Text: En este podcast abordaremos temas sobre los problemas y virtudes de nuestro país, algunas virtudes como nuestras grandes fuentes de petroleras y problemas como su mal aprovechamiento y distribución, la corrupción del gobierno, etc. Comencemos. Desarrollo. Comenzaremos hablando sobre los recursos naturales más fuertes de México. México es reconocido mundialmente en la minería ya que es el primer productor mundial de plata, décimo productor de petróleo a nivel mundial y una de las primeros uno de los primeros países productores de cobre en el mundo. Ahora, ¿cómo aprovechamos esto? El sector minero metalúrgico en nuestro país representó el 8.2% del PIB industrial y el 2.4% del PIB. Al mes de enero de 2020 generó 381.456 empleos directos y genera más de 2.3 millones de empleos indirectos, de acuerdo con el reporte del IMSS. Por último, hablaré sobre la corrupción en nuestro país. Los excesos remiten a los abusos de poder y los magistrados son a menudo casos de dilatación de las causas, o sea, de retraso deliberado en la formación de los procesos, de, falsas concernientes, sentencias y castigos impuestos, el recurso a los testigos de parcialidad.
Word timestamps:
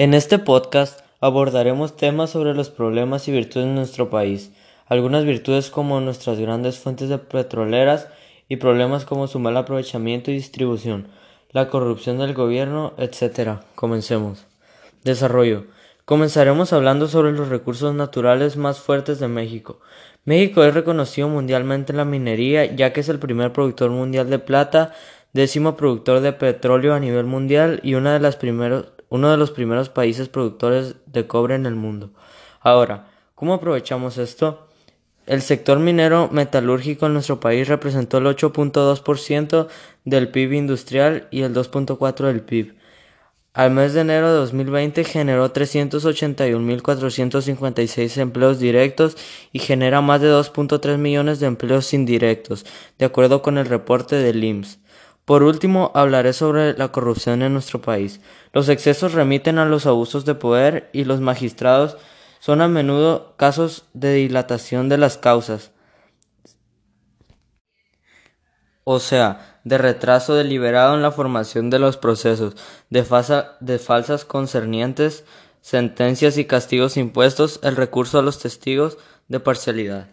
En 0.00 0.14
este 0.14 0.38
podcast 0.38 1.00
abordaremos 1.20 1.94
temas 1.94 2.30
sobre 2.30 2.54
los 2.54 2.70
problemas 2.70 3.28
y 3.28 3.32
virtudes 3.32 3.66
de 3.66 3.74
nuestro 3.74 4.08
país, 4.08 4.50
algunas 4.86 5.26
virtudes 5.26 5.68
como 5.68 6.00
nuestras 6.00 6.38
grandes 6.38 6.78
fuentes 6.78 7.10
de 7.10 7.18
petroleras 7.18 8.08
y 8.48 8.56
problemas 8.56 9.04
como 9.04 9.26
su 9.26 9.40
mal 9.40 9.58
aprovechamiento 9.58 10.30
y 10.30 10.36
distribución, 10.36 11.08
la 11.50 11.68
corrupción 11.68 12.16
del 12.16 12.32
gobierno, 12.32 12.94
etc. 12.96 13.58
Comencemos. 13.74 14.46
Desarrollo. 15.04 15.66
Comenzaremos 16.06 16.72
hablando 16.72 17.06
sobre 17.06 17.32
los 17.32 17.50
recursos 17.50 17.94
naturales 17.94 18.56
más 18.56 18.80
fuertes 18.80 19.20
de 19.20 19.28
México. 19.28 19.80
México 20.24 20.64
es 20.64 20.72
reconocido 20.72 21.28
mundialmente 21.28 21.92
en 21.92 21.98
la 21.98 22.06
minería 22.06 22.64
ya 22.74 22.94
que 22.94 23.00
es 23.00 23.10
el 23.10 23.18
primer 23.18 23.52
productor 23.52 23.90
mundial 23.90 24.30
de 24.30 24.38
plata, 24.38 24.94
décimo 25.34 25.76
productor 25.76 26.20
de 26.20 26.32
petróleo 26.32 26.94
a 26.94 27.00
nivel 27.00 27.26
mundial 27.26 27.80
y 27.82 27.96
una 27.96 28.14
de 28.14 28.20
las 28.20 28.36
primeros 28.36 28.86
uno 29.10 29.30
de 29.30 29.36
los 29.36 29.50
primeros 29.50 29.90
países 29.90 30.28
productores 30.28 30.94
de 31.04 31.26
cobre 31.26 31.56
en 31.56 31.66
el 31.66 31.74
mundo. 31.74 32.10
Ahora, 32.60 33.08
¿cómo 33.34 33.52
aprovechamos 33.52 34.16
esto? 34.16 34.66
El 35.26 35.42
sector 35.42 35.78
minero 35.78 36.30
metalúrgico 36.32 37.04
en 37.06 37.12
nuestro 37.12 37.38
país 37.38 37.68
representó 37.68 38.16
el 38.18 38.24
8.2% 38.24 39.68
del 40.04 40.30
PIB 40.30 40.54
industrial 40.54 41.28
y 41.30 41.42
el 41.42 41.54
2.4% 41.54 42.24
del 42.24 42.40
PIB. 42.40 42.74
Al 43.52 43.72
mes 43.72 43.94
de 43.94 44.02
enero 44.02 44.32
de 44.32 44.38
2020 44.38 45.02
generó 45.02 45.52
381.456 45.52 48.16
empleos 48.18 48.60
directos 48.60 49.16
y 49.52 49.58
genera 49.58 50.00
más 50.00 50.20
de 50.20 50.32
2.3 50.32 50.98
millones 50.98 51.40
de 51.40 51.46
empleos 51.46 51.92
indirectos, 51.92 52.64
de 52.98 53.06
acuerdo 53.06 53.42
con 53.42 53.58
el 53.58 53.66
reporte 53.66 54.14
del 54.14 54.44
IMSS. 54.44 54.78
Por 55.30 55.44
último, 55.44 55.92
hablaré 55.94 56.32
sobre 56.32 56.76
la 56.76 56.88
corrupción 56.88 57.42
en 57.42 57.52
nuestro 57.52 57.80
país. 57.80 58.20
Los 58.52 58.68
excesos 58.68 59.12
remiten 59.12 59.60
a 59.60 59.64
los 59.64 59.86
abusos 59.86 60.24
de 60.24 60.34
poder 60.34 60.90
y 60.92 61.04
los 61.04 61.20
magistrados 61.20 61.96
son 62.40 62.60
a 62.60 62.66
menudo 62.66 63.36
casos 63.36 63.84
de 63.92 64.12
dilatación 64.14 64.88
de 64.88 64.98
las 64.98 65.18
causas, 65.18 65.70
o 68.82 68.98
sea, 68.98 69.60
de 69.62 69.78
retraso 69.78 70.34
deliberado 70.34 70.96
en 70.96 71.02
la 71.02 71.12
formación 71.12 71.70
de 71.70 71.78
los 71.78 71.96
procesos, 71.96 72.56
de, 72.88 73.04
falsas 73.78 74.24
concernientes, 74.24 75.22
sentencias 75.60 76.38
y 76.38 76.44
castigos 76.44 76.96
impuestos, 76.96 77.60
el 77.62 77.76
recurso 77.76 78.18
a 78.18 78.22
los 78.22 78.40
testigos 78.40 78.98
de 79.28 79.38
parcialidad. 79.38 80.08